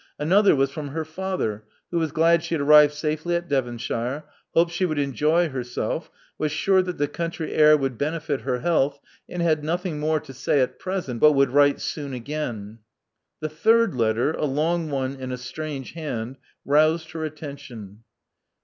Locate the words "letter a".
13.93-14.45